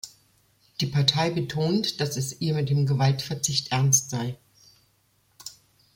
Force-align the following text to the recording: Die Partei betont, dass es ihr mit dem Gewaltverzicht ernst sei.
Die 0.79 0.87
Partei 0.87 1.29
betont, 1.29 2.01
dass 2.01 2.17
es 2.17 2.41
ihr 2.41 2.55
mit 2.55 2.71
dem 2.71 2.87
Gewaltverzicht 2.87 3.71
ernst 3.71 4.09
sei. 4.09 4.35